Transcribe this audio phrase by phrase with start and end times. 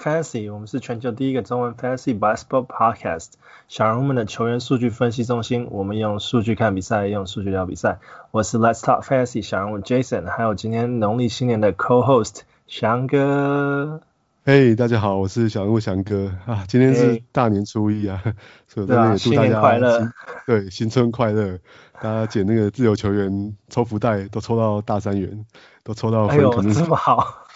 [0.00, 3.32] Fantasy，我们是全球第一个中文 Fantasy Basketball Podcast，
[3.68, 5.68] 小人物们的球员数据分析中心。
[5.70, 7.98] 我们用数据看比赛，用数据聊比赛。
[8.30, 14.00] 我是 Let's Talk Fantasy 小人物 Jason，还有今天农历新年的 Co-host 翔哥。
[14.46, 16.64] 嘿，hey, 大家好，我是小人物翔哥啊。
[16.66, 18.22] 今天是大年初一啊
[18.68, 20.10] 祝大家快乐。
[20.46, 21.58] 对，新春快乐！
[22.00, 25.44] 大家捡那个自由球员抽福袋，都抽到大三元，
[25.84, 26.24] 都抽到。
[26.24, 27.44] 哎呦，这么好！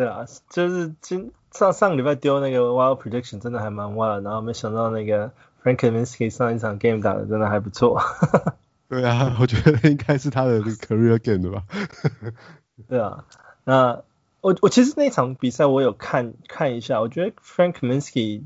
[0.00, 5.30] 对啊，就是今上上个礼拜丢那个 Wild Prediction 真的还蛮 wild，然后没想到那个
[5.62, 8.00] Frank Kaminsky 上一场 Game 打的真的还不错。
[8.88, 11.64] 对啊，我觉得应该是他的 Career Game 的吧。
[12.88, 13.26] 对啊。
[13.64, 14.00] 那
[14.40, 18.44] 我我其实那场比赛我有看看一下，我觉得 Frank Kaminsky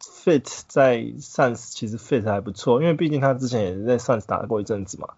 [0.00, 5.08] fit 在 Suns 其实 fit 还不错，因为毕竟他之前也是在 Suns 打过一阵子嘛，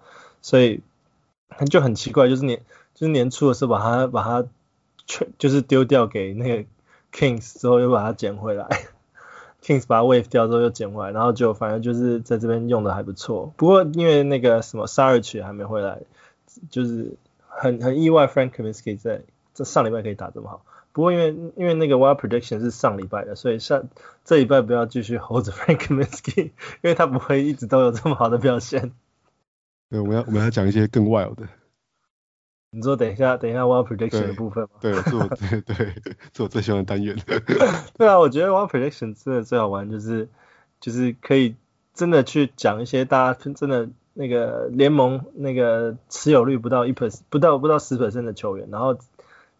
[0.42, 0.80] 所以
[1.48, 2.62] 他就很奇怪，就是年
[2.96, 4.44] 就是年初的时候把他把他
[5.06, 6.68] 全就是丢掉给那个
[7.12, 8.66] Kings 之后又把它捡回来，
[9.62, 16.00] Kings 把 wave 掉之后又捡回来，然后就反正就是在这边用的还不错，不过因为那个什么 Saric 还没回来，
[16.70, 17.16] 就是
[17.48, 19.22] 很很意外 Frank Kaminsky 在。
[19.58, 23.88] 这上礼拜可以打这么好，不过因为因为那个 Wild Prediction 是上礼拜的，所以上
[24.22, 26.50] 这礼拜不要继续 hold Frank Kaminsky，因
[26.82, 28.92] 为他不会一直都有这么好的表现。
[29.88, 31.48] 对，我们要我们要讲一些更 wild 的。
[32.76, 34.70] 你说等一下等一下 Wild Prediction 的部分吗？
[34.80, 35.76] 对，是我对对，
[36.34, 37.16] 是我最喜欢的单元。
[37.96, 40.28] 对啊，我觉得 Wild Prediction 真的最好玩，就是
[40.80, 41.56] 就是可以
[41.94, 48.96] 真的去讲一些大家真的那个联盟那个持有率不到一 percent 不到不到十 percent 的球员，然后。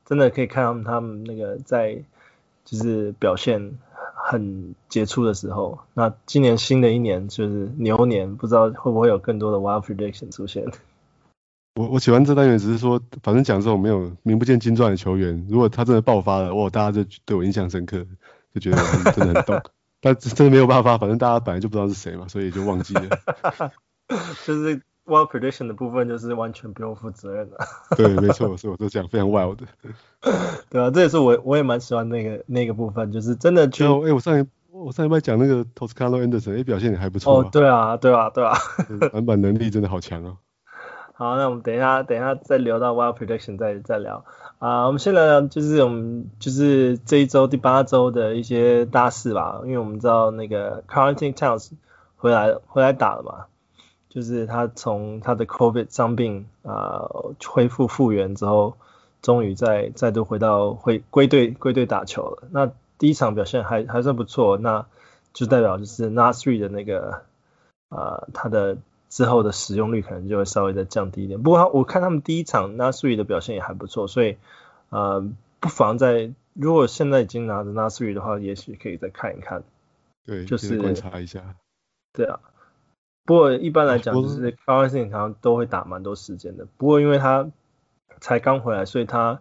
[0.09, 2.05] 真的可以看到他们那个在
[2.65, 3.77] 就是表现
[4.15, 5.81] 很杰出的时候。
[5.95, 10.65] 那今年新的一年就是牛年，不知道会不会有更多的 wild prediction 出现。
[11.77, 18.05] 我我喜欢这单元，只是说反正讲这种没有名不见经传的球员，如果他真的爆发了，哇，大家就对我印象深刻，
[18.53, 18.77] 就觉得
[19.13, 19.63] 真的很懂。
[20.01, 23.03] 但真的没有办法，反正大家本来就不知道是谁嘛，所以就忘记了。
[24.45, 24.81] 就是。
[25.07, 27.57] Wild prediction 的部分就是完全不用负责任的。
[27.97, 29.65] 对，没错，是我都讲非常 wild 的。
[30.69, 37.39] 对啊，这也是我我也蛮喜欢那个那个部分，就是真的就哎、欸，我上一我上一拜讲那个 Toscano Anderson，哎、欸，表现也还不错。
[37.39, 38.59] 哦，对啊，对啊，对啊。
[39.13, 40.39] 篮板能力真的好强哦。
[41.19, 44.27] 好，那我们等一下等一下再聊到 Wild prediction 再再聊
[44.59, 51.71] 啊、我们先聊聊就是我们就是这一周第八周的一些大事吧，因为我们知道那个 c a r l t i n Towns
[52.17, 53.47] 回来回来打了嘛。
[54.11, 57.09] 就是他从他的 COVID 伤病啊、
[57.47, 58.77] 恢复复原之后，
[59.21, 62.49] 终于再再度回到回归队归队打球了。
[62.51, 64.87] 那第一场表现还还算不错，那
[65.35, 67.23] 就代表就是 Nasri 的那个
[67.91, 68.79] 啊、他的
[69.09, 71.43] 之后的使用率可能就会稍微再降低一点。
[71.43, 74.37] 不过我看他们第一场 Naz Reid 的表现也还不错，所以
[74.91, 75.27] 呃
[75.61, 79.63] 不妨在如果现在已经拿着 Naz Reid 的话，也许可以再看一看。
[80.25, 81.55] 对，就是观察一下。
[82.13, 82.41] 对啊。
[83.25, 86.67] 不过一般来讲，就是高安森林常常都会打蛮多时间的。
[86.77, 87.51] 不过因为他
[88.21, 89.41] 才刚回来，所以他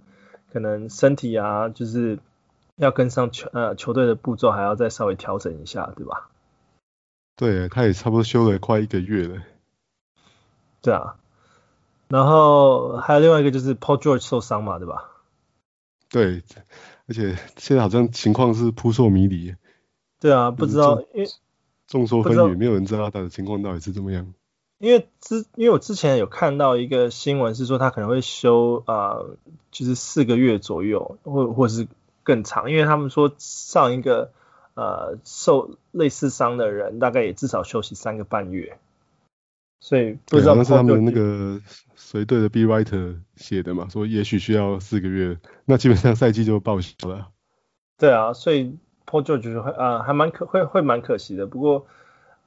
[0.52, 2.18] 可能身体啊，就是
[2.78, 6.30] 要跟上球呃球队的步骤，还要再稍微调整一下，对吧？
[7.36, 9.44] 对，他也差不多休了快一个月了。
[10.86, 11.18] 对啊。
[12.08, 15.10] 然后还有另外一个就是 Paul George 受伤嘛，对吧？
[16.10, 16.44] 对，
[17.08, 19.56] 而且现在好像情况是扑朔迷离。
[20.20, 21.30] 对啊，不知道因为。
[21.88, 24.34] 众说纷纭，没有人知道他的情况到底是怎么样。
[24.80, 29.38] 因为之，因为我之前有看到一个新闻，是说他可能会休啊、呃，
[29.70, 31.88] 就是四个月左右，或或是
[32.24, 32.72] 更长。
[32.72, 34.32] 因为他们说上一个
[34.74, 38.80] 呃受类似伤的人，大概也至少休息三个半月。
[39.80, 41.60] 所以不知道那是他们那个
[41.96, 47.28] 随队的 B writer 写的嘛，说也许需要四个月，那基本上赛季就报销了。
[47.98, 48.78] 对啊，所以。
[49.08, 51.46] Paul George 会啊，还蛮可会会蛮可惜的。
[51.46, 51.86] 不过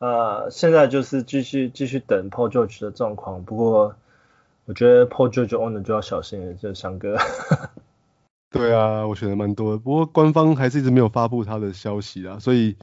[0.00, 3.44] 呃，现在就是继续继续等 Paul George 的状况。
[3.44, 3.94] 不过
[4.64, 7.16] 我觉得 Paul George owner 就要小心了，就是翔哥。
[8.50, 9.78] 对啊，我选的蛮多的。
[9.78, 12.76] 不过官方还是一直没有发布他的消息啊，所以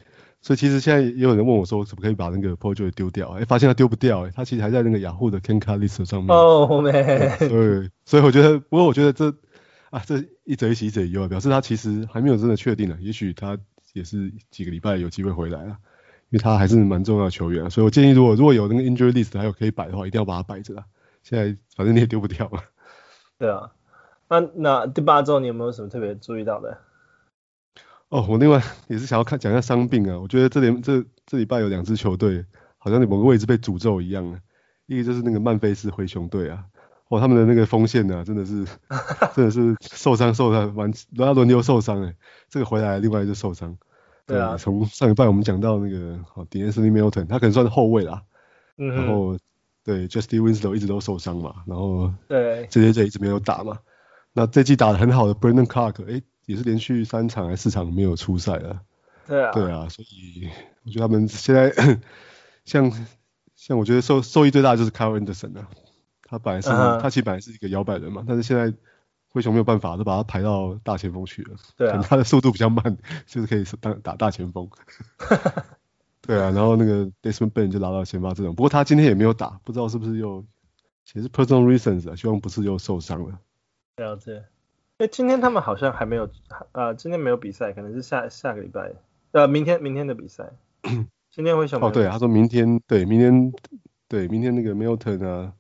[0.46, 3.30] 所以其实现在也有人问我说，可不可以把那个 George 丢掉？
[3.32, 6.36] 哎，发现它丢不掉，哎，它其实还在那个雅虎的 Ken Card list 上面。
[6.36, 6.94] 哦，oh, man.
[7.40, 9.34] 对，所以我觉得，不过我觉得这。
[9.92, 12.98] 啊，这一则一喜一则一忧，表示他其实还没有真的确定呢。
[13.00, 13.58] 也许他
[13.94, 15.78] 也是几个礼拜有机会回来了，
[16.30, 17.70] 因为他还是蛮重要的球员。
[17.70, 20.84] 所以我建议，如果如果有那个 injury list 还有可以摆的话，一定要把它摆着啦。
[21.24, 22.60] 现在反正你也丢不掉嘛。
[23.40, 23.72] 对啊，
[24.28, 26.78] 那那第八周你有没有什么特别注意到的？
[28.10, 30.20] 哦，我另外也是想要看讲一下伤病啊。
[30.20, 32.46] 我觉得这里这这礼拜有两支球队
[32.78, 34.40] 好像某个位置被诅咒一样啊。
[34.86, 36.64] 一个就是那个曼菲斯灰熊队啊。
[37.08, 38.66] 哦，他们的那个锋线呢，真的是
[39.36, 42.16] 真的是受伤受伤，完轮轮流受伤哎，
[42.50, 43.78] 这个回来另外一个受伤。
[44.26, 48.24] 对啊，从上一拜我们讲到那个哦，De'Anthony Melton，他可能算是后卫啦。
[48.78, 48.88] 嗯。
[48.88, 49.38] 然后
[49.84, 53.78] 对，Justise Winslow 一直都受伤嘛，然后对，J J J 一直没有打嘛。
[54.34, 58.82] 那这季打的很好的 Brandon Clarke，哎，也是连续三场还是四场没有出赛了。
[59.28, 59.52] 对啊。
[59.52, 60.50] 对啊，所以
[60.84, 61.74] 我觉得他们现在
[62.66, 62.92] 像
[63.56, 65.70] 像我觉得受受益最大的就是 Carl Anderson 啊，
[66.24, 67.02] 他本来是、uh huh.
[67.02, 68.74] 他其实本来是一个摇摆人嘛，但是现在。
[69.28, 71.58] 灰熊没有办法，都把他排到大前锋去了。
[71.76, 72.98] 对啊，他的速度比较慢，
[73.28, 74.70] 就是可以当打大前锋。
[76.26, 80.46] 对啊，然后那个 Desmond Bane 就拉到先发阵容，不过他今天也没有打，不知道是不是又
[81.04, 83.38] 其实 personal reasons 啊，希望不是又受伤了。
[83.98, 84.46] 了解。
[84.98, 86.30] 哎，今天他们好像还没有，
[86.72, 88.94] 呃，今天没有比赛，可能是下下个礼拜，
[89.32, 90.54] 呃，明天明天的比赛。
[91.32, 93.52] 今天灰熊哦，对，他说明天，对，明天，
[94.08, 95.54] 对，明天那个 Milton 啊。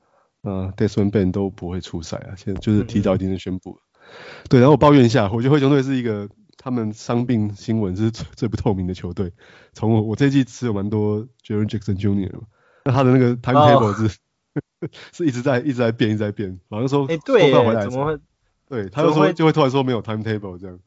[0.48, 3.78] 嗯，Desmond Bane 都不会出赛啊，现在就是提早已经宣布了。
[3.96, 9.34] 嗯、对，然后我抱怨一下，我觉得灰熊队是一个他们伤病新闻是最最不透明的球队。
[9.74, 12.32] 从我我这季持有蛮多 Jaren Jackson Jr.
[12.32, 12.44] 嘛，
[12.86, 14.06] 那他的那个 timetable 是、
[14.86, 18.20] 哦、是一直在一直在变一直在变，好像说对回来怎么会？
[18.68, 20.80] 对，他就说就会突然说没有 timetable 这样。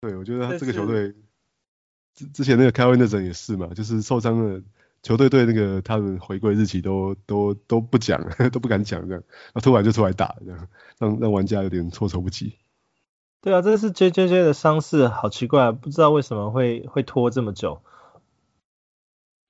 [0.00, 1.14] 对，我觉得他这个球队
[2.14, 4.62] 之之前那个 Kyle Anderson 也是嘛，就是受伤了。
[5.02, 9.22] 球队对那个他们回归日期都都都不讲， 都不敢讲这样，
[9.54, 12.54] 那突然就出来打这样，让让玩家有点措手不及。
[13.42, 17.82] 对啊，这是 J J J 的伤势，好奇怪，不知道为什么会会拖这么久。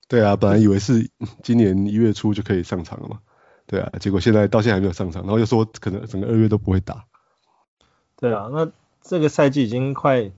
[0.08, 1.08] 对啊，本来以为是
[1.44, 3.20] 今年一月初就可以上场了嘛，
[3.66, 7.04] 对啊，结果现在到现在还没有上场，然后又说可能整个二月都不会打。
[8.24, 8.70] 对啊，那
[9.02, 10.30] 这个赛季已经快。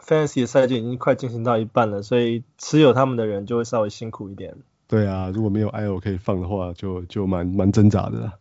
[0.00, 4.56] Fantasy 的赛季已经快进行到一半了，所以持有他们的人就会稍微辛苦一点。
[4.86, 8.34] 对啊，如果没有 IO 可以放的话，就就蛮蛮挣扎的啦。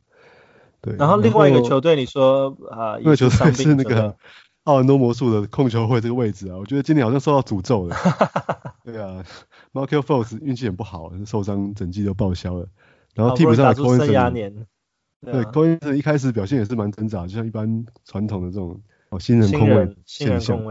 [0.82, 0.96] 对。
[0.98, 4.16] 然后另外一个球队，你说啊，因为球队是那个
[4.66, 7.96] 奥兰多魔术的控球会这个位置啊，我觉得今年好像受到诅咒了。
[8.86, 9.24] 对啊
[9.74, 12.68] ，Markelle Fultz 运气很不好，受伤整季都报销了。
[13.16, 13.98] 然后替补上的 Cole
[15.26, 18.80] 对 Cole Anthony 一开始表现也是蛮挣扎，就像一般传统的这种
[19.10, 20.62] 哦新人控卫现象。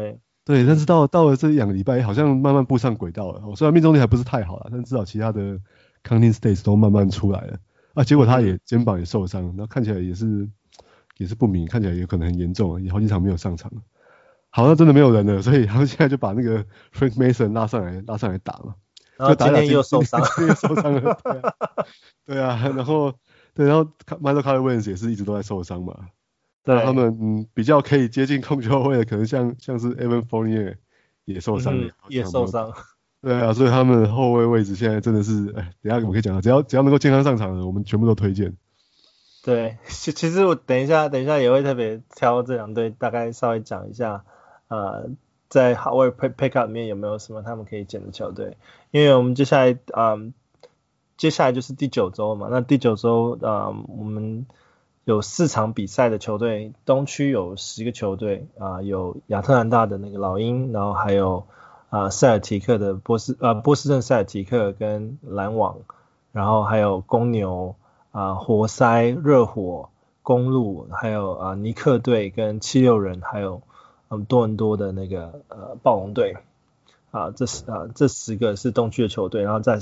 [0.44, 3.42] 对，但是到了到了这两个礼拜，好像慢慢步上轨道了。
[3.46, 5.58] 我虽然命中率还不是太好了，但至少其他的
[6.04, 7.58] counting states 都慢慢出来了。
[7.94, 10.48] 啊，结果他也肩膀也受伤，那看起来也是
[11.16, 13.72] 也是不明，看起来也可能很严重，也好几场没有上场。
[14.50, 16.64] 好像真的没有人了，所以他们现在就把那个
[16.94, 18.76] Frank Mason 拉上来拉上来打嘛。
[19.18, 21.18] 然后今天又受伤，又受伤了。
[22.24, 23.12] 对啊， 然后
[23.56, 25.96] 对，然后 Michael Carter Williams 也是一直都在受伤嘛。
[26.62, 30.76] 但他们嗯比较可以接近控球位的，可能像像是 Evan Fournier
[31.24, 32.72] 也受伤了，也受伤。
[33.22, 38.56] 对啊，所以他们后卫位置现在真的是，哎，等一下我们可以讲到，只要只要能够健康上场的，我们全部都推荐。
[39.42, 44.24] 对，其其实我等一下等一下也会特别挑这两队，大概稍微讲一下，
[44.68, 45.08] 呃，
[45.48, 48.56] 在 Howard Pickup 里面有没有什么他们可以捡的球队？
[48.90, 50.34] 因为我们接下来嗯，
[51.16, 54.46] 接下来就是第九周嘛，那第九周啊、我们。
[55.06, 61.46] 有四场比赛的球队，东区有十个球队啊、有亚特兰大的那个老鹰，然后还有
[61.90, 65.76] 啊、塞尔提克的波斯呃波士顿塞尔提克跟篮网，
[66.32, 67.76] 然后还有公牛
[68.10, 69.90] 啊、活塞、热火、
[70.24, 73.62] 公鹿，还有啊、尼克队跟七六人，还有
[74.08, 76.36] 嗯多伦多的那个呃暴龙队
[77.12, 79.78] 啊，这十啊这十个是东区的球队，然后在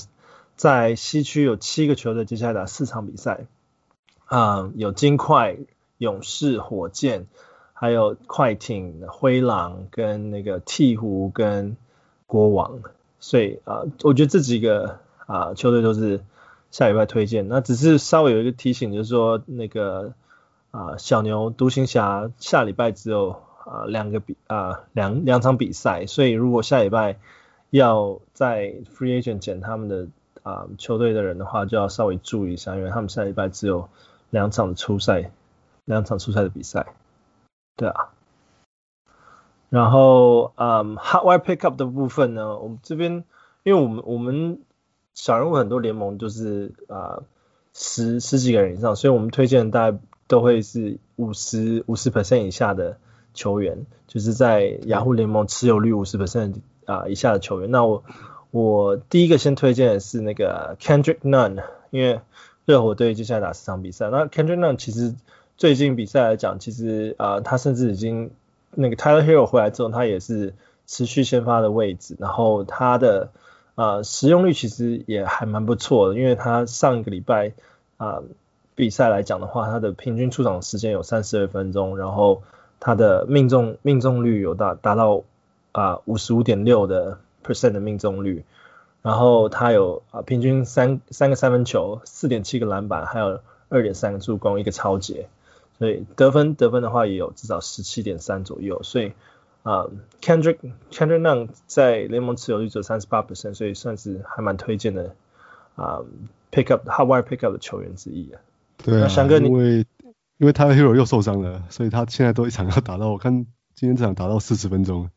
[0.56, 3.46] 在西区有七个球队，接下来打四场比赛。
[4.26, 5.56] 啊、嗯，有金块、
[5.98, 7.26] 勇士、火箭，
[7.72, 11.76] 还有快艇、灰狼跟那个鹈鹕跟
[12.26, 12.80] 国王，
[13.20, 16.24] 所以啊，我觉得这几个啊球队都是
[16.70, 17.48] 下礼拜推荐。
[17.48, 20.14] 那只是稍微有一个提醒，就是说那个
[20.70, 27.18] 啊小牛独行侠下礼拜只有啊两个比啊两两场比赛，所以如果下礼拜
[27.70, 30.08] 要在 free agent 捡他们的
[30.44, 33.88] 啊球队的人的话，就要稍微注意一下，因为他们下礼拜只有。
[34.30, 35.30] 两场的初赛，
[35.84, 36.92] 两场初赛的比赛，
[37.76, 38.10] 对啊。
[39.68, 43.22] 然后，嗯，hot wire pickup 的部分呢，我们这边，
[43.62, 44.58] 因为我们我们
[45.14, 47.22] 小人物很多联盟就是啊
[47.74, 52.98] 十十几个人以上，所以我们推荐大概都会是五十五十 percent 以下的
[53.34, 57.70] 球员，就是在雅虎联盟持有率五十 percent 啊以下的球员。
[57.70, 58.02] 那我
[58.54, 62.20] 我第一个先推荐的是那个 Kendrick Nunn，因为
[62.66, 65.16] 热火队接下来打四场比赛，那 Kendrick Nunn 其实
[65.56, 68.30] 最近比赛来讲，其实啊、他甚至已经
[68.70, 70.54] 那个 Tyler Hero 回来之后，他也是
[70.86, 73.30] 持续先发的位置，然后他的
[73.74, 77.54] 啊、使用率其实也还蛮不错的，因为他上一个礼拜
[77.96, 78.22] 啊、
[78.76, 82.44] 比赛来讲的话，他的平均出场时间有三十二分钟，然后
[82.78, 85.24] 他的命中命中率有达达到
[85.72, 88.44] 啊五十五点六的 percent 的命中率，
[89.02, 95.28] 然后他有啊平均三三个三分球，四点七个篮板，还有二点三个助攻，一个超截，
[95.78, 99.12] 所以得分得分的话也有至少十七点三左右，所以
[99.62, 99.86] 啊
[100.20, 100.58] Kendrick
[100.90, 105.14] Kendrick Nunn 在联盟持有率只有三十八 percent，所以算是还蛮推荐的
[105.76, 106.00] 啊
[106.50, 108.40] pick up hot wire pick up 的球员之一啊。
[108.78, 109.86] 对啊，因为
[110.38, 115.10] 因为 Tyler Herro 又受伤了，所以他现在都一场要打到，我看今天这场打到四十分钟。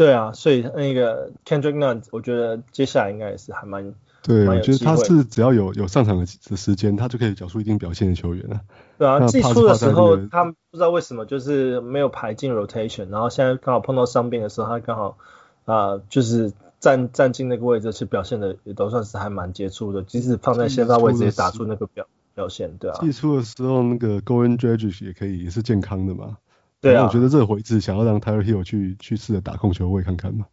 [0.00, 3.92] 对啊，所以那个 Kendrick Nunn，我觉得接下来应该也是还蛮
[4.22, 6.24] 对，我觉得他是只要有有上场的
[6.56, 8.60] 时间，他就可以缴出一定表现的球员了。
[8.96, 15.18] 对啊，季初的时候他不知道为什么就是没有排进 rotation，然后现在刚好碰到伤病的时候，他刚好
[15.66, 16.52] 啊、呃、就是。
[16.80, 20.02] 站站进那个位置，其实表现的也都算是还蛮杰出的。
[20.02, 22.96] 即使放在先发位置，也打出那个表表现，对啊。
[23.02, 26.38] 季初的时候，那个 Goran Dragic 也可以，也是健康的嘛。
[26.80, 27.04] 对啊。
[27.04, 30.46] 我觉得这个回子想要让 Tyler Herro 去去试着打控球位看看嘛。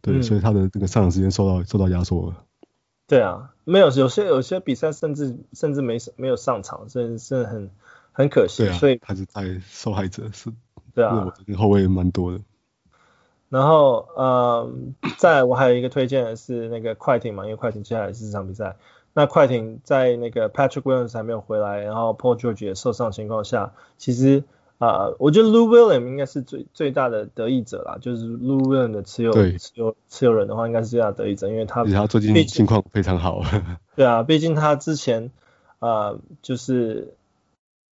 [0.00, 2.44] 对，嗯、所以他的这个上场时间受到受到压缩了。
[3.06, 7.70] 对啊，没有有些有些比赛甚至甚至没没有上场，真是很
[8.12, 8.64] 很可惜。
[8.64, 8.78] 对啊。
[8.78, 10.52] 所以他是在受害者是。
[10.94, 11.32] 对啊。
[11.48, 12.40] 我后卫蛮多的。
[13.50, 14.72] 然后，呃，
[15.16, 18.76] 在我还有一个推荐的是那个快艇嘛，因为快艇接下来是这场比赛。
[19.12, 24.42] 那快艇在那个 Patrick Williams 还没有回来，然后 Paul George 也受伤情况下，其实啊、
[24.78, 27.98] 呃，我觉得 Lou Williams 应该是最最大的得益者啦。
[28.00, 33.42] 就是 Lou Williams 的持有持有持有人的话，应该是最大的得益者，因为他他最近情况非常好。
[33.96, 35.30] 对啊，毕竟他之前
[35.78, 37.14] 啊、呃，就是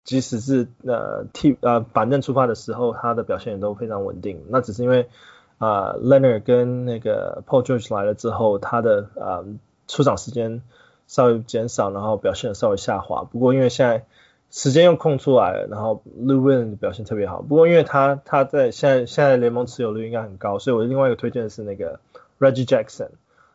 [0.03, 4.43] 即使是呃替呃板凳出发的时候，他的表现也都非常稳定。
[4.49, 5.07] 那只是因为
[5.59, 9.57] 啊、uh,，Leonard 跟那个 Paul George 来了之后，他的啊、uh,
[9.87, 10.63] 出场时间
[11.05, 13.23] 稍微减少，然后表现稍微下滑。
[13.25, 14.05] 不过因为现在
[14.51, 17.41] 时间又空出来了，然后 l u w i n 表现特别好。
[17.41, 21.99] 不过因为他他在现在现在联盟持有率应该很高，所以我另外一个推荐的是那个
[22.39, 23.09] Reggie Jackson。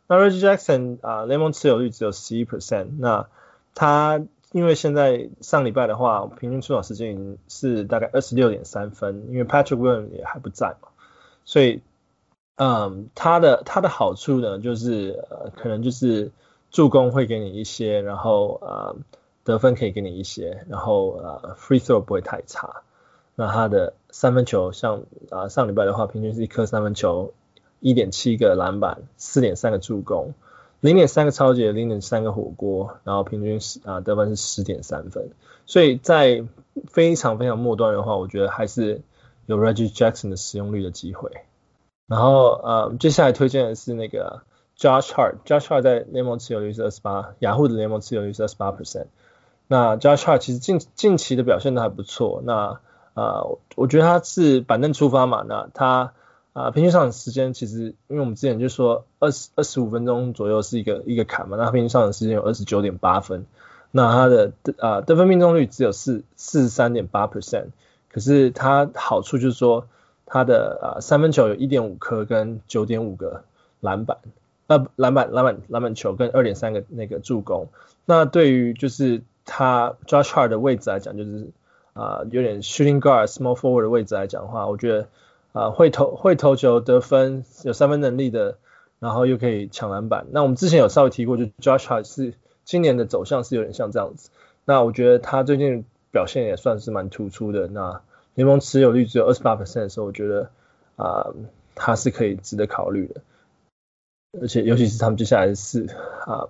[0.09, 2.87] 那 Reggie Jackson 啊、联盟持有率只有十一 percent。
[2.99, 3.29] 那
[3.75, 10.89] 他因为现在上礼拜的话，平均出场时间已经是大概二十六点三分，因为 Patrick Williams 也还不在嘛，
[11.45, 11.83] 所以。
[12.59, 16.31] 嗯，他的他的好处呢，就是呃，可能就是
[16.71, 18.97] 助攻会给你一些，然后呃，
[19.47, 22.83] 得分可以给你一些，然后呃，free throw 不会太差。
[23.37, 27.33] 那他的三分球，像啊、上礼拜的话，平均是一颗三分球，
[27.79, 30.35] 一点七个篮板，四点三个助攻，
[30.81, 35.31] 零点三个抄截，零点三个火锅，然后平均是啊、得分是十点三分。
[35.65, 36.45] 所以在
[36.89, 39.03] 非常非常末端的话，我觉得还是
[39.47, 41.31] 有 Reggie Jackson 的使用率的机会。
[42.09, 44.43] 然后呃，接下来推荐的是那个
[44.77, 49.07] Josh Hart，Josh Hart 在联盟持有率是二十八，雅虎的联盟持有率是二十八 percent。
[49.69, 52.43] 那 Josh Hart 其实近近期的表现都还不错。
[52.45, 52.81] 那
[53.15, 56.13] 呃，我觉得他是板凳出发嘛，那他
[56.53, 63.47] 啊、呃、平均上场时间其实，因为我们之前就说二十二十五分钟左右是一个一个坎嘛，那平均上场时间有二十九点八分，
[63.91, 67.67] 那他的得啊、得分命中率只有四四十三点八 percent，
[68.11, 69.87] 可是他好处就是说。
[70.29, 73.45] 他的呃三分球有一点五颗跟九点五个
[73.79, 74.19] 篮板，
[74.67, 77.69] 呃篮板篮板篮板球跟二点三个那个助攻。
[78.07, 81.49] 那对于就是他 Josh Hart 的位置来讲，就是
[81.95, 85.09] 啊、有点 shooting guard small forward 的位置来讲的话，我觉得
[85.53, 88.59] 啊、会投会投球得分有三分能力的，
[88.99, 90.27] 然后又可以抢篮板。
[90.33, 92.35] 那我们之前有稍微提过，就 Josh Hart 是
[92.65, 94.29] 今年的走向是有点像这样子。
[94.67, 97.69] 那我觉得他最近表现也算是蛮突出的。
[97.69, 98.03] 那
[98.35, 100.51] 联盟持有率只有二十八 percent 的时候，我觉得
[100.97, 101.33] 啊、
[101.75, 103.23] 他是可以值得考虑的。
[104.43, 105.87] 而且尤其是他们接下来的四
[106.27, 106.49] 啊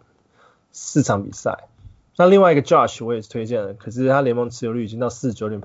[0.72, 1.68] 四场比赛。
[2.16, 5.62] 那另外一个 Josh 我也是推荐的，可是他联盟持有率已经到四十九点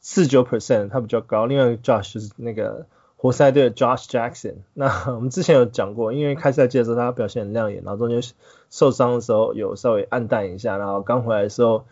[0.00, 1.46] 四十九 percent，他比较高。
[1.46, 4.54] 另外一个 Josh 就是那个活塞队的 Josh Jackson。
[4.74, 8.22] 那我们之前有讲过，因为开赛季的时候他表现很亮眼，然后中间
[8.70, 11.84] 受伤的时候有稍微暗淡一下，然后刚回来的时候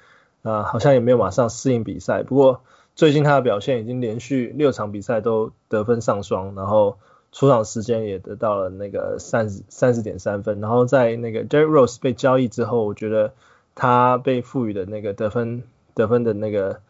[0.43, 2.63] 啊、好像也没有马上适应比赛，不过。
[2.97, 6.99] 最近他的表现已经连续六场比赛都得分上双，然后
[7.33, 13.33] 出场时间也得到了那个三十三十点三分，然后在那个 Derek Rose 被交易之后，我觉得
[13.81, 15.63] 他被赋予的那个得分
[15.95, 16.83] 得分的那个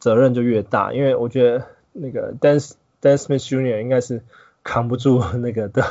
[0.00, 3.80] 责任就越大，因为我觉得那个 Dennis Dennis Smith Jr.
[3.80, 4.22] 应该是
[4.64, 5.84] 扛不住那个得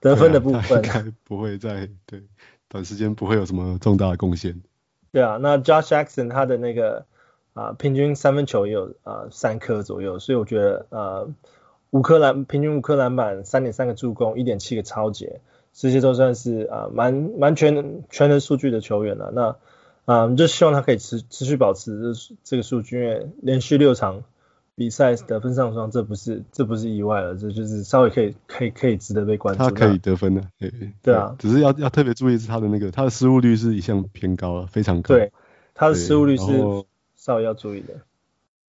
[0.00, 2.22] 得分的部分，应该不会在对
[2.68, 4.60] 短时间不会有什么重大的贡献。
[5.12, 7.06] 对啊，那 Josh Jackson 他的那个。
[7.56, 11.30] 啊，平均三分球也有啊三颗左右，所以我觉得呃
[11.88, 15.40] 五颗篮平均五颗篮板，三点三个助攻，一点七个超截，
[15.72, 19.32] 这些都算是啊蛮蛮全全能数据的球员了。
[19.34, 19.56] 那
[20.06, 24.22] 啊，就希望他可以持持续保持这个数据，因为连续六场
[24.74, 29.62] 比赛得分上双，这不是这不是意外了，这就是稍微可以可以可以值得被关注。
[29.62, 30.72] 他可以得分的，对
[31.02, 35.14] 对啊，只是要要特别注意是他的那个他的失误率是一向偏高了，非常高。
[35.14, 35.32] 对，
[35.74, 36.44] 他的失误率是
[37.16, 37.94] 稍微要注意的。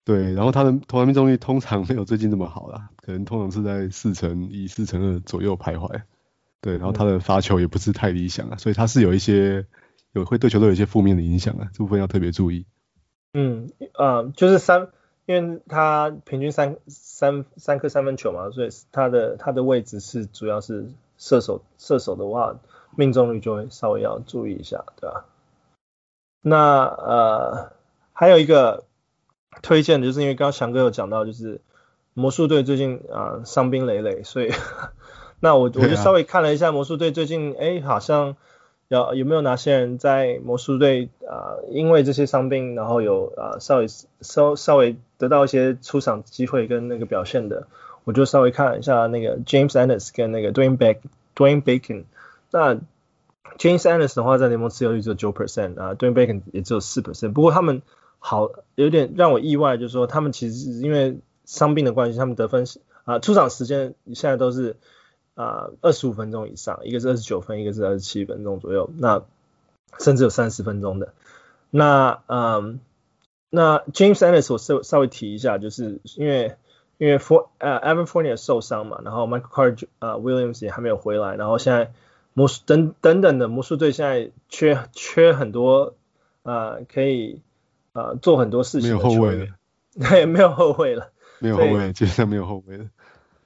[0.06, 6.04] 对，然后他的投篮命中率通常没有最近这么好啦，可能通常是在四成一、四成二左右徘徊。
[6.62, 9.66] 对，然后他的发球也不是太理想啊，所以他是有一些
[10.16, 12.66] 有会对球队有一些负面的影响啊，这部分要特别注意。
[13.34, 14.90] 嗯，呃，就是三，
[15.26, 22.56] 因为他平均三三三颗三分球嘛，所以他的他的位置是主要是射手，射手的话
[22.96, 25.26] 命中率就会稍微要注意一下，对吧？
[26.42, 27.74] 那呃
[28.14, 28.86] 还有一个
[29.62, 31.60] 推荐的就是因为刚刚翔哥有讲到，就是
[32.14, 34.52] 魔术队最近啊伤兵累累，所以。
[35.42, 38.38] 那我我就稍微看了一下魔术队最近，哎、啊，好像
[38.88, 43.88] 有有没有哪些人在魔术队啊，因为这些伤病，然后有啊稍微
[44.22, 47.68] 稍稍微得到一些出场机会跟那个表现的，
[48.04, 50.98] 我就稍微看了一下那个 James Ennis 跟那个 Dwayne Beck
[51.36, 52.04] Dwayne Bacon。
[52.52, 52.76] 那
[53.58, 57.34] James Ennis 的话在联盟持有率只有九 percent 啊，Dwayne Bacon 也只有四 percent。
[57.34, 57.82] 不过他们
[58.20, 62.66] 好有点让我意外，就是说他们其实因为伤病的关系，他们得分
[63.06, 64.76] 啊出场时间现在都是。
[65.36, 69.24] 啊，二十五分钟以上，一个是二十九分，一个是二十七分钟左右，那
[70.00, 71.14] 甚至有三十分钟的。
[71.70, 72.80] 那嗯，
[73.50, 76.56] 那 James Ennis 我稍稍微提一下，就是因为
[76.98, 81.92] 因为 For 呃 Fournier 受伤嘛，然后 Michael Carter 呃 Williams 也还没有回来，然后现在
[82.34, 85.96] 魔术等等等的魔术队现在缺缺很多
[86.44, 87.42] 呃可以
[87.92, 89.52] 呃做很多事情的球员，没有后卫了，
[90.00, 92.86] 对，没有后卫了，没有后卫，基本上没有后卫了。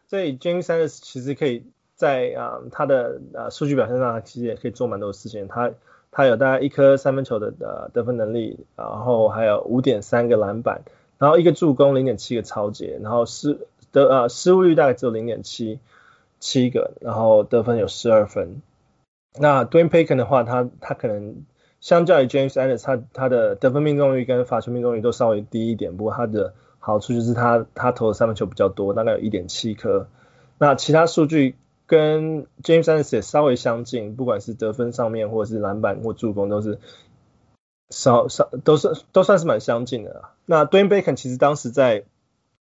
[0.08, 1.66] 所以 James Ennis 其实可以。
[2.00, 5.50] 在啊，他的啊数据表现上，其实也可以做蛮多事情。
[5.50, 5.74] 他
[6.12, 10.84] 他有大概一颗三分球的呃得分能力，然后还有五点三个篮板，
[11.18, 15.82] 然后一个助攻，零点七个抄截，然后失得呃失误率大概只有零点七
[16.40, 18.62] 七个，然后得分有十二分。
[19.38, 21.44] 那 Dwayne Bacon 的话，他他可能
[21.82, 30.08] 相较于 James Ennis，他他的得分命中率跟罚球命中率都稍微低一点，不过他的好处就是他他投的三分球比较多，大概有一点七颗。
[30.60, 31.56] 那其他数据。
[31.90, 36.78] 跟 James Ennis 也稍微相近，不管是得分上面，或者是篮板或助攻，都是
[37.90, 40.26] 稍稍都是都算是蛮相近的。
[40.46, 42.04] 那 Dwayne Bacon 其实当时在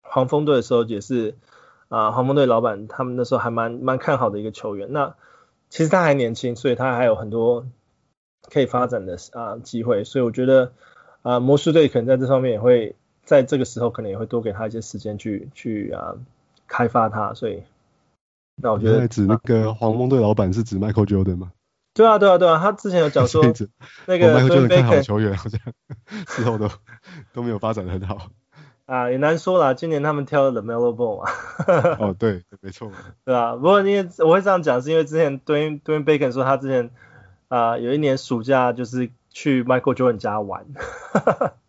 [0.03, 1.37] 黄蜂队的时候也是
[1.89, 4.93] 啊，黄蜂队老板他们那时候还蛮蛮看好的一个球员。
[4.93, 5.15] 那
[5.71, 7.67] 其实他还年轻，所以他还有很多
[8.51, 10.05] 可以发展的啊机会。
[10.05, 10.73] 所以我觉得
[11.23, 16.17] 啊，魔术队可能在这方面也会在这个时候可能也会多给他一些时间去去啊
[16.69, 17.63] 开发他，所以。
[18.57, 21.53] 那我觉得指那个黄蜂队老板是指 Michael Jordan 吗？
[21.93, 23.43] 对啊，对啊，对啊，他之前有讲说
[24.07, 25.61] 那个 Michael Jordan 看好球员，好像
[26.27, 26.69] 之后都
[27.33, 28.31] 都没有发展的很好。
[28.87, 31.31] 啊，也难说啦，今年他们挑了 The Melo Ball 嘛。
[31.99, 32.91] 哦，对，没错。
[33.25, 36.91] 对啊，不过因为我会这样讲，是因为之前 Dwayne Dwayne Bacon 说他之前
[37.49, 40.67] 啊有一年暑假就是去 Michael Jordan 家玩。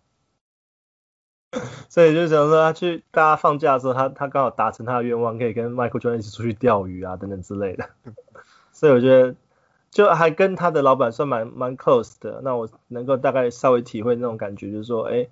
[1.90, 7.90] 所以就想说，他去大家放假的时候，他他刚好达成他的愿望，可以跟 Michael Jordan 一起出去钓鱼啊，等等之类的。
[8.72, 9.36] 所以我觉得，
[9.92, 12.42] 就还跟他的老板算蛮蛮 close 的。
[12.44, 15.28] 那我能够大概稍微体会那种感觉，就是说，哎，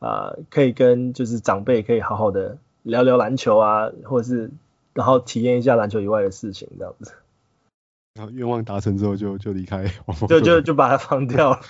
[0.00, 4.50] 啊、呃，可以跟就是长辈可以好好的聊聊篮球啊，或者是
[4.94, 7.12] 然后体验一下篮球以外的事情，这样子。
[8.14, 9.86] 然后愿望达成之后就，就就离开，
[10.28, 11.60] 就就 就把他放掉了。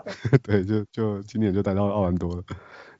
[0.42, 2.42] 对，就就今年就待到奥兰多了。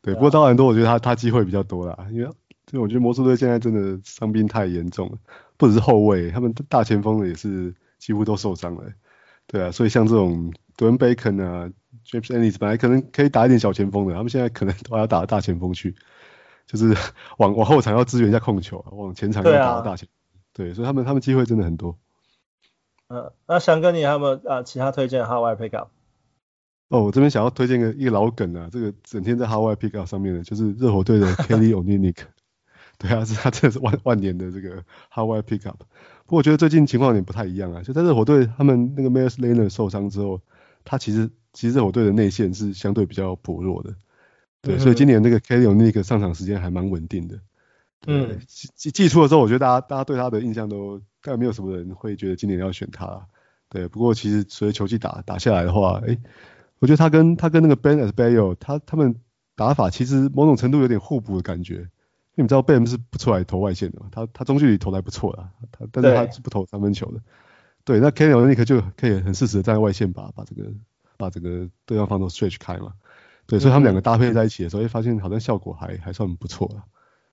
[0.01, 2.31] 对，不过当然多，我觉得他他机会比较多啦，因为
[2.67, 5.19] 就我觉得魔术队现在真的伤病太严重了，
[5.57, 8.85] 不只是后卫，他们大前锋的也是几乎都受伤了。
[9.47, 11.71] 对啊，所以像这种 Dwayne Bacon 啊
[12.07, 15.97] ，James Ennis 本来可能可以打一点小前锋的，他们现在可能都要打到大前锋去，
[16.67, 16.95] 就是
[17.39, 20.15] 往往后场要支援一下控球，往前场要打到大前锋。
[20.53, 21.97] 对，啊、对，所以他们他们机会真的很多。
[23.09, 25.89] 嗯、呃，那翔哥你还有没有啊其他推荐 Hotwire Pickup？
[26.89, 32.17] 哦，我这边想要推荐个一个老梗啊，这个整天在 Hotwire Pickup 上面的，就是热火队的 Kelly Olynyk。
[32.97, 35.75] 对啊，是他真的是万万年的这个 Hotwire Pickup。
[36.25, 40.41] 不过我觉得最近情况有点不太一样啊，就在热火队他们那个 m a y e r s Leonard 受伤之后，
[40.85, 43.95] 他其实其实热火队的内线是相对比较薄弱的。
[44.63, 47.39] 对，嗯、所以今年那个 Kelly Olynyk 上场时间还蛮稳定的。
[48.07, 48.41] 嗯。
[48.49, 53.27] 季季初的时候，我觉得大家大家对他的印象都大概没有什么人会觉得今年要选他。
[53.69, 56.17] 对，不过其实随着球季打打下来的话，哎。
[56.79, 59.17] 我觉得他跟他跟那个 Ben Adebayo，他他们
[59.57, 61.89] 打法其实某种程度有点互补的感觉。
[62.35, 67.21] 因为你知道 Bam 是不出来投外线的嘛，他他中距离投的还不错啦，他但是他是不投三分球的。
[67.85, 70.71] 对，对那 Kelly Olynyk 就可以很适时的站在外线把把这个
[71.17, 72.93] 把整个对方防守 stretch 开嘛。
[73.47, 76.85] 对，所以他们两个搭配在一起的时候，会、嗯、发现好像效果还还算不错了。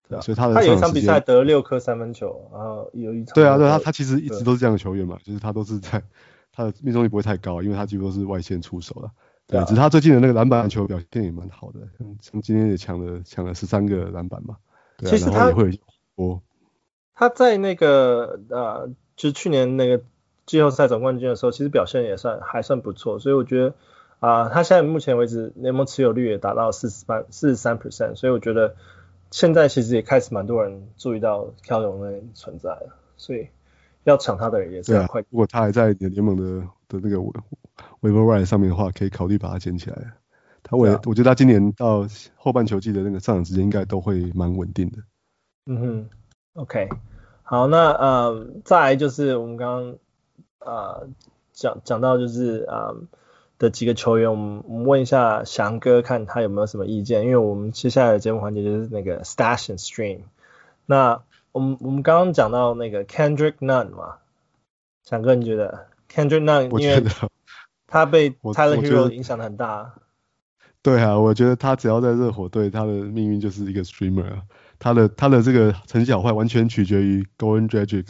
[0.10, 6.02] 对啊，所以他的他有一场比赛得了六颗三分球，然后有一场对啊，对他他其实一直都是这样的球员嘛，就是他都是在
[6.52, 9.12] 他的命中率不会太高，因为他几乎都是外线出手了。
[9.48, 11.80] 对，只是他最近的那个篮板球表现也蛮好的，
[12.20, 14.58] 像今天也抢了抢了十三个篮板嘛。
[14.98, 15.80] 对啊，其实他也会
[16.16, 16.42] 哦，
[17.14, 20.04] 他在那个呃，就是去年那个
[20.46, 23.76] 季后赛总冠军的时候，其实表现也算还算不错，所以我觉得
[24.20, 28.76] 啊、呃，他现在目前为止联盟持有率也达到四十三四十三 percent，所以我觉得
[29.30, 33.50] 现在其实也开始蛮多人注意到飘龙的存在了，所以
[34.06, 35.22] 要抢他的人也是很快。
[35.30, 37.18] 如果他还在联盟的的那个
[38.02, 40.14] waiver wire 上面的话，可以考虑把它捡起来。
[40.64, 44.98] 他我、啊、我觉得他今年到后半球季的那个上场时间应该都会蛮稳定的。
[45.68, 46.10] 嗯哼
[46.54, 46.90] ，OK，
[47.44, 49.96] 好，那呃再来就是我们刚刚
[50.60, 51.08] 呃
[51.54, 52.96] 讲讲到就是呃
[53.60, 60.22] 的几个球员，我们我们问一下翔哥看他有没有什么意见，因为我们接下来的节目环节就是那个 Stash and Stream。
[60.88, 61.22] 那
[61.52, 64.18] 我们我们刚刚讲到那个 Kendrick Nunn 嘛，
[65.04, 67.04] 翔哥你觉得 Kendrick Nunn 因为
[67.86, 69.94] 他被 Tyler Herro 影响的很大。
[70.82, 74.44] 对啊，我觉得他只要在热火队，他的命运就是一个 streamer 啊。
[74.80, 78.08] 他的他的这个成绩好坏完全取决于 Goran Dragic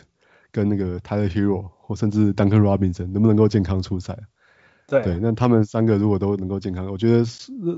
[0.51, 4.17] 跟那个 Tyler Herro 或甚至 Duncan Robinson 能不能够健康出赛。
[4.87, 7.23] 对，对，那他们三个如果都能够健康，我觉得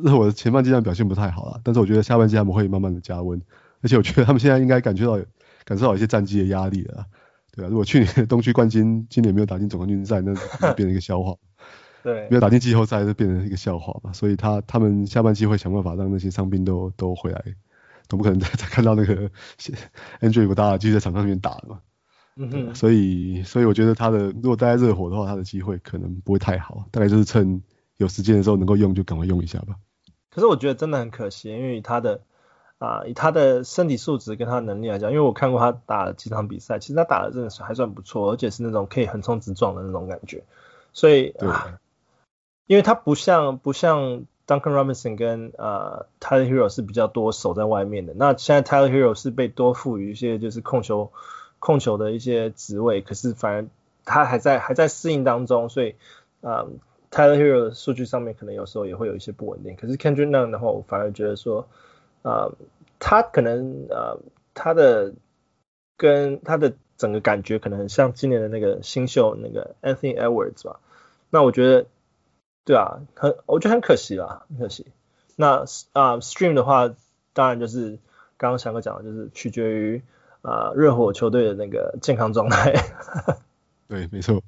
[0.04, 3.42] 热火的前半季表现不太好啊，但是我觉得下半季他们会慢慢的加温，
[3.82, 5.24] 而且我觉得他们现在应该感觉到
[5.64, 7.06] 感受到一些战绩的压力了，
[7.58, 11.36] 对啊，如果去年的东区冠军今年没有打进总冠军赛，那 就变成一个笑话。
[12.04, 17.44] 对，没有打进季后赛就变成一个笑话嘛，所以他他们下半季会想办法让那些伤兵都都回来，
[18.08, 19.30] 总不可能再 再看到那个
[20.22, 21.80] Andre Iguodala 继续在场上面打了嘛。
[22.38, 27.64] 嗯哼，所以所以我觉得他的如果待在热火的话，他的机会可能不会太好，大概就是趁
[27.98, 29.76] 有时间的时候能够用就赶快用一下吧。
[30.30, 32.22] 可是我觉得真的很可惜，因为他的
[32.80, 40.44] 啊、呃、以他的身体素质跟他的能力来讲，因为我看过他打了几场比赛，其实他打的真的是还算不错，而且是那种可以横冲直撞的那种感觉，
[40.94, 41.30] 所以。
[41.32, 41.80] 啊
[42.68, 51.14] 因为他不像不像 Duncan Robinson 跟呃 Tyler Herro 是比较多守在外面的，那现在 Tyler Herro 是被多赋予一些就是控球
[51.60, 53.66] 控球的一些职位，可是反而
[54.04, 55.96] 他还在还在适应当中，所以
[56.42, 56.68] 呃
[57.10, 59.78] Tyler Herro 的数据上面可能有时候也会有一些不稳定。
[59.78, 61.70] 可是 Kendrick Nunn 的话，我反而觉得说
[62.22, 62.54] 呃
[63.00, 64.20] 他可能呃
[64.54, 65.14] 他的
[65.98, 70.80] 跟他的整个感觉可能很像今年的那个新秀那个 Anthony Edwards 吧，
[71.30, 71.86] 那我觉得。
[72.66, 74.88] 对啊，很我觉得很可惜啦，很可惜。
[75.38, 75.62] 那
[75.94, 76.94] 啊、呃、，Stream 的话，
[77.32, 77.98] 当然就是
[78.36, 80.02] 刚刚翔哥讲的，就是取决于
[80.42, 82.74] 啊热火球队的那个健康状态。
[83.88, 84.44] 对，没错。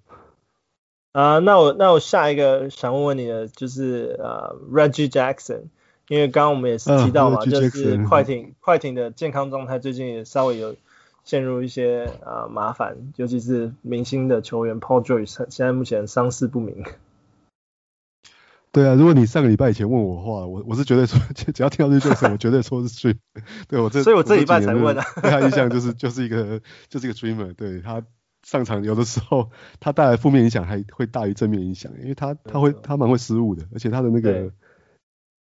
[1.14, 5.68] 啊、呃，那我那我下一个想问问你的就是啊、呃、Reggie Jackson，
[6.10, 10.76] 因为刚刚我们也是提到嘛，啊、就是快艇快艇的健康状态最近也稍微有
[11.24, 16.84] 陷入一些啊、呃、麻烦，尤其是明星的球员 Paul George 现在目前伤势不明。
[18.72, 21.20] 对啊，如果你上个礼拜以前问我的话，我我是绝对说，
[21.54, 23.18] 只要听到这句话，我绝对说是 Stream。
[23.68, 25.04] 对我这，所以我这礼拜才问啊。
[25.22, 28.04] 对他印象就是就是一个就是一个 Streamer，对他
[28.44, 34.52] 上场有的时候他带来负面影响还会大于正面影响，因为他他会他蛮会失误的，而且他的那个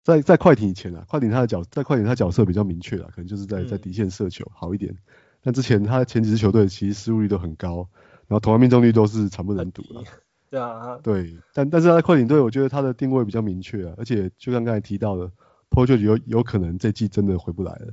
[0.02, 4.96] 在在快艇以前啊，快艇他的角在快艇他角色比较明确啊，可能就是在在底线射球好一点。
[5.42, 7.88] 但之前他前几支球队其实失误率都很高，
[8.26, 10.02] 然后投篮命中率都是惨不忍睹了。
[10.50, 15.30] 对啊，对，但但是他在快艇队，我觉得他的定位比较明确啊，而且就像刚才提到的
[15.70, 17.92] George 有有可能这季真的回不来了。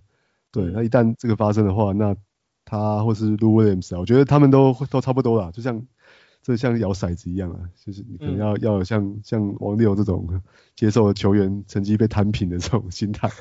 [0.52, 2.16] 对，嗯、那一旦这个发生的话，那
[2.64, 5.86] 他或是 Lou Williams 啊，我觉得他们都都差不多啦，就像
[6.46, 10.44] 这像摇骰子一样啊，就是你可能要、嗯、要有像像王六这种
[10.76, 13.32] 接受球员成绩被摊平的这种心态，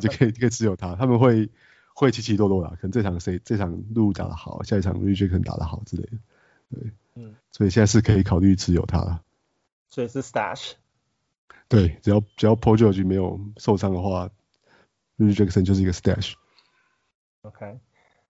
[0.00, 1.50] 你就可以可以持有他，他们会
[1.94, 6.18] 会起起落落啦，可能这场谁这场 Lou 打得好，下一场 Reggie 可能打得好之类的，
[6.70, 6.92] 对。
[7.16, 9.24] 嗯，所以现在是可以考虑持有他了。
[9.90, 10.74] 所以是 stash。
[11.66, 14.30] 对，只要只要 Paul George 没有受伤的话
[15.16, 16.34] ，Reggie Jackson 就是一个 stash。
[17.42, 17.80] OK，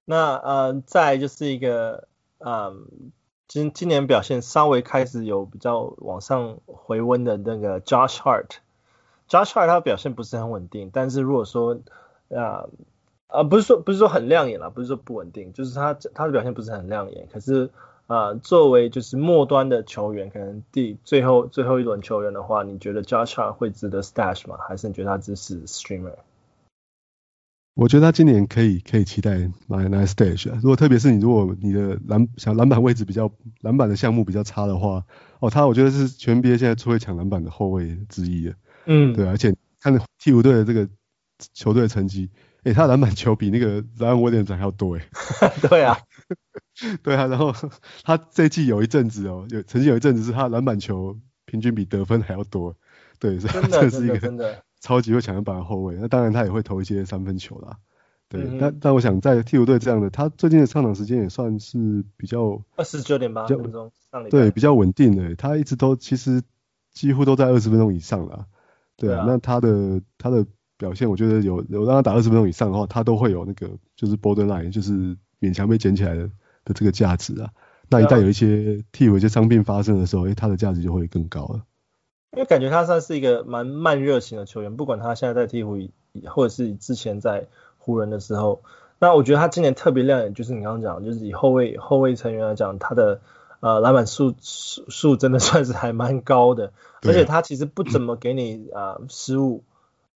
[0.07, 3.13] 那呃，再就是一个嗯，
[3.49, 8.59] 今今年表现稍微开始有比较往上回温的那个 Josh Hart。
[9.29, 11.81] Josh Hart 他表现不是很稳定，但是如果说
[12.33, 12.67] 啊
[13.27, 17.71] 啊、不是说不是说很亮眼啦，不是说不稳定，就是他他的表现不是很亮眼，可是。
[18.09, 24.57] 啊、作为就是末端的球员，可能第最后最后一轮球员的话，你觉得 Josh Hart 会值得 stash 吗？
[24.67, 26.15] 还是你觉得他只是 streamer？
[27.79, 29.39] 我觉得他今年可以可以期待
[29.69, 30.59] 哪哪 stage 啊？
[30.61, 35.05] 如果特别是你如果你的篮想篮板位置比较篮板的项目比较差的话，
[35.39, 38.55] 哦，他我觉得是全 NBA 现在最会抢篮板的后卫之一的。
[38.87, 40.89] 嗯，对，而且看替补队的这个
[41.55, 42.31] 球队的成绩，
[42.65, 45.03] 诶，他的篮板球比那个莱昂威廉姆还要多诶。
[45.71, 45.97] 对啊，
[47.05, 47.55] 对啊，然后
[48.03, 52.75] 他这季有一阵子哦，有曾经有一阵子是他篮板球平均比得分还要多。
[53.21, 54.65] 对，这是一个真的。
[54.81, 57.79] 超级会抢篮板的后卫，那当然他也会投一些三分球啦。
[58.29, 63.91] 对，嗯、但但我想在替补队这样的，他最近的上场时间也算是比较二十九点八分钟，
[64.31, 65.35] 对，比较稳定的。
[65.35, 66.43] 他一直都其实
[66.93, 68.45] 几乎都在二十分钟以上啦。
[68.97, 70.45] 对啊，那他的他的
[70.77, 76.29] 表现，我觉得有有让他打二十分钟以上的话，他都会有那个就是 borderline，就是勉强被捡起来的
[76.65, 77.51] 的这个价值啊。
[77.89, 81.63] 那一旦有一些替补一些伤病发生的时候，哎，他的价值就会更高了。
[82.33, 85.91] 因为感觉他算是一个蛮慢热型的球员，不管他现在在鹈鹕，
[86.27, 87.47] 或者是之前在
[87.79, 88.61] 湖人的时候，
[88.99, 93.21] 那我觉得他今年特别亮眼，就是你刚刚讲，就是以后卫后卫成员来讲，他的
[93.61, 99.63] 呃篮板数数数真的算是还蛮高的，而且他其实不怎么给你啊、呃、失误，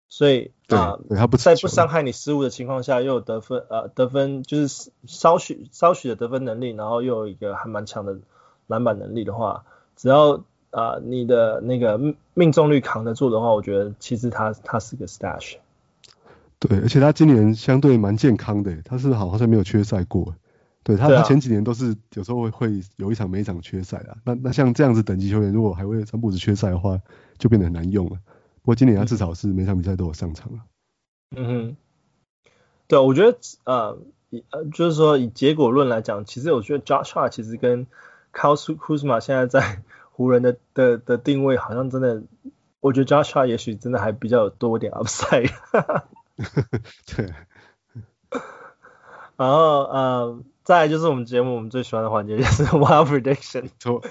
[0.09, 8.19] 所以啊、呃、他不在不伤害你失误的情况下，又有得分呃得分就是稍许稍许的得分能力，然后又有一个还蛮强的
[8.67, 9.65] 篮板能力的话，
[9.97, 11.99] 只要啊、呃，你的那个
[12.35, 15.57] 命中率扛得住的话，我觉得其实他他是个 stash。
[16.59, 20.35] 对，而且他今年相对蛮健康的，他是好像没有缺赛过。
[20.83, 24.17] 对他，他前几年都是有时候会会有一场没一场缺赛啊。
[24.25, 27.01] 那那像这样子等级球员，如果还会三不五时缺赛的话，
[27.39, 28.19] 就变得很难用了。
[28.63, 30.59] 不过今年他至少是每场比赛都有上场了。
[31.35, 31.77] 嗯哼，
[32.89, 33.99] 对，我觉得呃，
[34.51, 37.87] 呃，就是说以结果论来讲，其实我觉得 Josh Hart 其实跟
[38.33, 39.83] Kyle Kuzma 现在在。
[40.21, 42.23] 湖人的的的定位好像真的，
[42.81, 45.51] 我觉得 Josh Hart 也许真的还比较多一点 upside。
[47.17, 47.33] 对。
[49.39, 53.71] 然后呃，再来就是我们节目我们最喜欢的环节就是 Wild Prediction。
[53.81, 54.03] 错。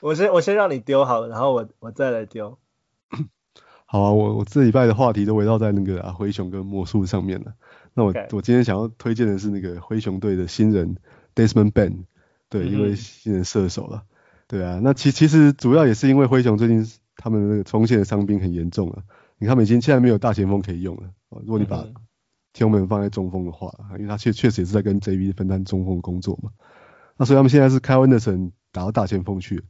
[0.00, 2.56] 我先我先让你丢好了，然后我我再来丢。
[3.84, 7.52] 好啊，我我这礼拜的话题都围绕在那个啊灰熊跟魔术上面了。
[7.92, 10.96] 那我.我今天想要推荐的是那个灰熊队的新人
[11.34, 12.04] Desmond Bane，
[12.48, 14.04] 对，因为新人射手了。
[14.48, 16.84] 对啊，那其其实主要也是因为灰熊最近
[17.16, 19.02] 他们的那个锋线的伤病很严重啊，
[19.38, 21.02] 你看他们已经现在没有大前锋可以用了。
[21.28, 21.86] 如果你把
[22.54, 26.50] Tillman 放在中锋的话，因为他确确实也是在跟 JB 分担中锋的工作嘛。
[27.18, 29.62] 那所以他们现在是 Kyle Anderson 打到大前锋去。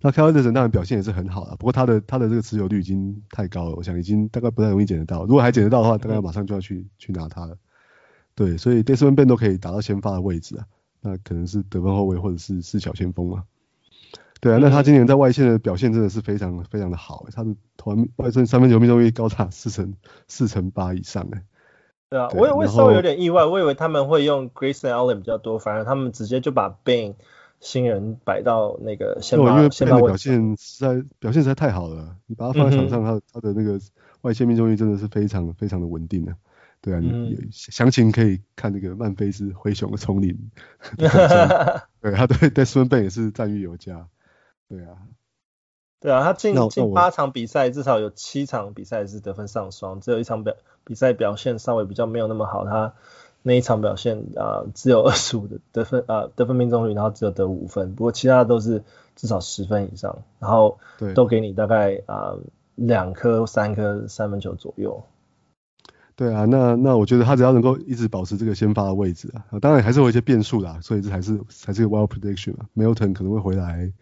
[0.00, 5.24] 那 Kyle Anderson 当然表现也是很好了，不过他的他的这个持有率已经太高了，我想已经大概不太容易捡得到。
[5.24, 7.56] 如果还捡得到的话，大概马上就要去去拿他了。
[8.34, 10.66] 对，所以 Desmond Bane 都可以打到先发的位置啊，
[11.00, 13.44] 那可能是得分后卫或者是是小前锋嘛。
[14.44, 19.94] 对啊，那他今年在外线的表现真的是非常非常的好，他的投外线三分球命中率高达四成
[20.28, 21.42] 四成八以上哎。
[22.10, 27.14] 对啊，对我也会稍微有点意外，我以为他们会用 Grayson Allen 比较多，反而他们直接就把 Bane
[27.58, 33.80] 新人摆到那个先发，因为 Bane 的表现实在表现实在太好了，你把他放在场上，他、他的那个
[34.20, 36.34] 外线命中率真的是非常非常的稳定的。
[36.82, 40.50] 对啊，嗯、你详情可以看那个曼菲斯灰熊的丛林。
[40.98, 44.06] 对，他对 Desmond Bane 也是赞誉有加。
[44.76, 44.96] 对啊，
[46.00, 52.92] 对啊，他进进八场比赛，至少有七场比赛是得分上双，只有一场表比赛表现稍微比较没有那么好，他
[53.42, 58.82] 那一场表现啊、呃、只有二十五的得分啊、呃、得分命中率，然后只有得五分，不过其他的都是
[59.16, 60.78] 至少十分以上，然后
[61.14, 62.34] 都给你大概啊
[62.74, 65.04] 两颗三颗三分球左右。
[66.16, 73.92] 对啊，那那我觉得他只要能够一直保持这个先发的位置啊，当然还是会有一些变数啦，所以这还是还是个 wild prediction 啊，Milton 可能会回来。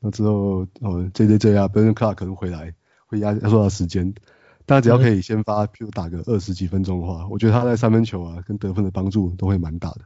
[0.00, 2.72] 那之后，哦，J J J 啊，Brandon Clarke 可能回来，
[3.06, 4.14] 会压压缩到时间。
[4.64, 10.02] 但只要可以先发，譬如打个二十几分钟的话，我觉得他在三分球啊跟得分的帮助都会蛮大的。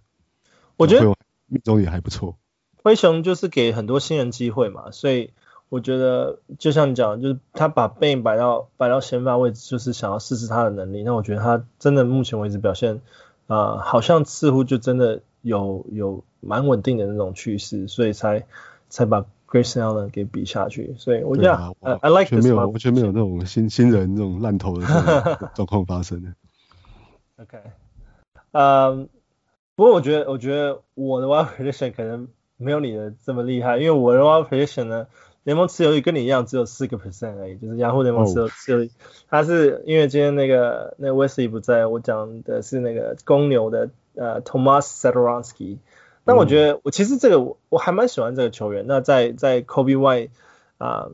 [0.79, 1.05] 我觉得
[1.47, 2.39] 命中也还不错。
[2.83, 5.33] 灰熊就是给很多新人机会嘛，所以
[5.69, 11.03] 我觉得就像你讲，就是他把 Bane 摆到摆到先发位置，就是想要试试他的能力。
[11.03, 13.03] 那我觉得他真的目前为止表现
[13.47, 18.47] 啊、呃，好像似乎就真的有有蛮稳定的那种趋势，所以才
[18.89, 19.27] 才把。
[19.53, 24.87] Grayson Allen 给比下去，所以我觉得、啊 uh, I like 没有完全没有那种新新人那种烂头的
[25.55, 26.33] 状况发生的。
[27.37, 27.59] OK，
[28.53, 29.07] 嗯、um,，
[29.77, 35.07] 不过我觉得我觉得我的 Wild Prediction 可能没有你的这么厉害，因为我的 Wild Prediction 呢，
[35.43, 38.91] 联盟持有率跟你一样只有四个 percent 而已，就是雅虎联盟持有持有率，
[39.29, 39.47] 它、oh.
[39.47, 45.77] 是因为今天那个那个 Wesley 不在，我讲的是那个公牛的呃、uh, Tomas Satoransky。
[46.25, 48.85] 那我觉得，我其实这个我我还蛮喜欢这个球员。
[48.87, 50.31] 那在在 Coby White
[50.79, 51.13] 啊、呃，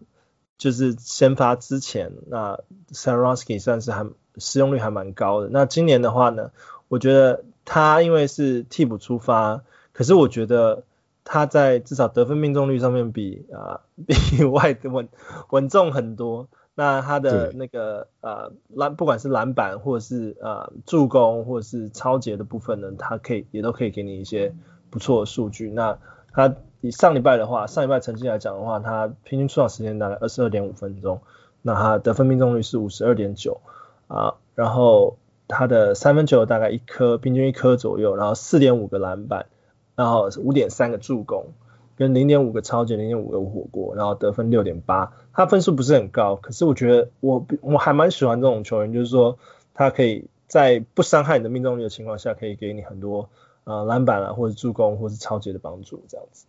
[0.58, 2.60] 就是先发之前，那
[2.92, 5.48] Satoransky 算是还使用率还蛮高的。
[5.50, 6.50] 那今年的话呢，
[6.88, 10.84] 我觉得他因为是替补出发，可是我觉得
[11.24, 15.08] 他在至少得分命中率上面比啊、呃、比 White 稳
[15.50, 16.48] 稳重很多。
[16.74, 24.54] 那他的那个呃篮不管是篮板或者是呃助攻或者是抄截的部分呢，他可以也都可以给你一些
[24.90, 25.70] 不错的数据。
[25.70, 25.98] 那
[26.32, 31.20] 他以上礼拜的话，上礼拜成绩来讲的话，他平均出场时间大概二十二点五分钟，
[31.62, 33.60] 那他得分命中率是五十二点九
[34.06, 39.46] 啊，然后他的三分球大概一颗，平均一颗左右，然后四点五个篮板，
[39.96, 41.46] 然后五点三个助攻，
[41.96, 49.38] 跟零点五个抄截，零点五个火锅，然后得分六点八，他分数不是很高，可是我觉得我我还蛮喜欢这种球员，就是说
[49.74, 53.28] 他可以在不伤害你的命中率的情况下，可以给你很多。
[53.68, 56.46] 啊，篮板啊，或者助攻，或是超级的帮助，这样子。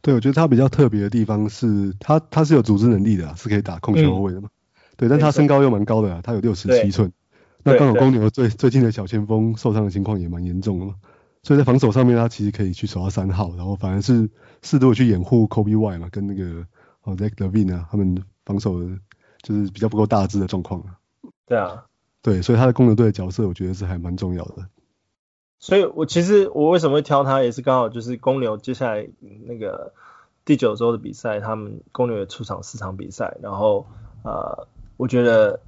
[0.00, 4.48] 对，我觉得他比较特别的地方是他他是有组织能力的，是可以打控球后卫的嘛。
[4.48, 7.12] 嗯、对，但他身高又蛮高的，他有六十七寸。
[7.64, 10.94] 那刚好公牛最最近的小前锋受伤的情况也蛮严重的嘛，
[11.42, 14.30] 所以在防守上面他其实可以去守到三号，然后反而是
[14.62, 16.66] 适度去掩护 Coby White 嘛，跟那个
[17.02, 18.80] 哦 Zach Levine 啊，他们防守
[19.42, 20.98] 就是比较不够大致的状况啊。
[21.46, 21.86] 对啊。
[22.20, 24.66] 对，所以他的公牛队的角色，我觉得是还蛮重要的。
[25.64, 29.08] 所以，我其实我为什么会挑他，也是刚好就是公牛接下来
[29.46, 29.94] 那个
[30.44, 33.86] 第九周的比赛，他们公牛也出场四场比赛，然后
[34.24, 35.60] 呃，我觉得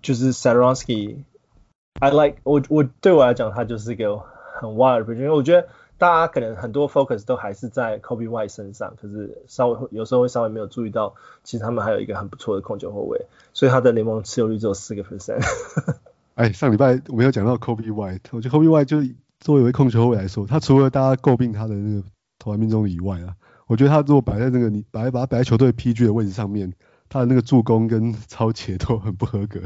[0.00, 4.16] 就是 Satoransky，I like 我我对我来讲，他就是一个
[4.60, 5.66] 很 wild，因为我觉得
[5.98, 15.44] 大家可能很多 focus 都还是在 Coby White 身上，可是稍微有时候会稍微没有注意到，其实他们还有一个很不错的控球后卫，所以他的联盟持有率只有四个 percent。
[16.36, 18.98] 哎，上礼拜我没有讲到 Coby White，我觉得 Coby White 就。
[19.42, 22.06] 作为一位控球后卫来说，他除了大家诟病他的那个
[22.38, 23.34] 投篮命中以外啊，
[23.66, 26.72] 我觉得他如果摆在那个你摆把他摆在球队 PG 的位置上面，
[27.08, 29.60] 他的那个助攻跟抄截都很不合格。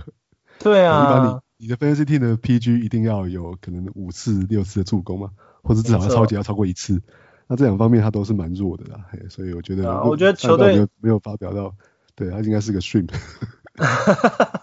[0.59, 5.31] 对啊，一般你你的 Fantasy Team 的 PG 一定要有可能五次六次的助攻嘛，
[5.63, 7.03] 或者至少要抄截要超过一次。
[7.47, 11.75] 那这两方面他都是蛮弱的啦，所以我觉得，我觉得球队没有没有发表到，
[12.15, 13.07] 对他应该是个 stream。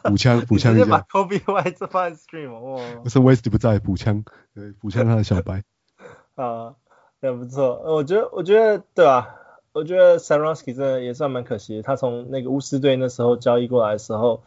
[0.04, 2.80] 补枪 补枪一下，直接把 Coby White 这放在 stream 哦。
[3.04, 4.24] 不是 West 不在补枪，
[4.54, 5.64] 对补枪他的小白。
[6.36, 6.76] 啊，
[7.22, 7.82] 也不错。
[7.86, 9.36] 我觉得我觉得对啊，
[9.72, 11.84] 我觉得 Satoransky 真的也算蛮可惜的。
[11.84, 14.44] 他从那个巫师队那时候交易过来的时候，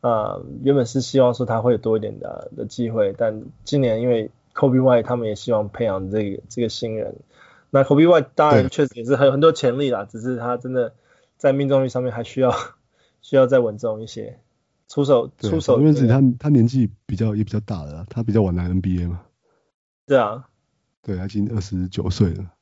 [0.00, 7.16] 啊，原本是希望说他会有多一点的的机会，但今年因为 Kobe White 他们也希望培养这个这个新人。
[7.70, 10.94] 那 Kobe White 当然确实也是很有很多潜力啦，只是他真的
[11.36, 12.54] 在命中率上面还需要。
[13.24, 14.38] 需要再稳重一些，
[14.86, 19.22] 出手出手，因为是他他年纪比较也比较大了，他比较晚来 NBA 嘛。
[20.04, 20.46] 对啊，
[21.00, 22.52] 对，他已经二十九岁了。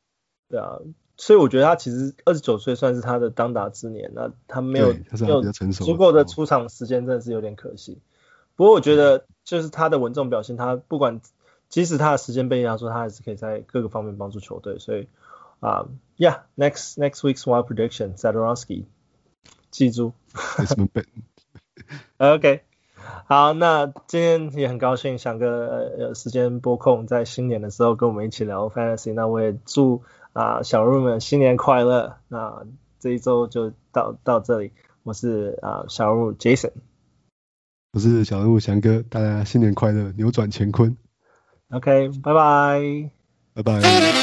[0.49, 0.79] 对啊，
[1.17, 7.99] 所以我觉得他其实二十九岁算是他的当打之年，那他没有他是比较成熟，足够的出场时间真的是有点可惜。
[8.55, 11.21] 不过我觉得就是他的稳重表现，他不管
[11.69, 14.79] 即使他的时间被压缩，他还是可以在各个方面帮助球队。
[14.79, 15.09] 所以
[15.59, 18.85] 啊、um,，Yeah，next next week's wild prediction Satoransky
[19.73, 20.13] 记住。
[22.19, 22.63] OK，
[23.27, 32.19] 好，那今天也很高兴翔哥有时间拨空在新年的时候跟我们一起聊 Fantasy，那我也祝啊、呃、小人物们新年快乐。
[32.29, 32.65] 那
[33.01, 34.71] 这一周就到到这里，
[35.03, 36.71] 我是啊、呃、小人物 Jason，
[37.93, 40.97] 我是小人物翔哥，大家新年快乐，扭转乾坤。
[41.71, 43.11] OK，拜拜，
[43.55, 44.22] 拜拜。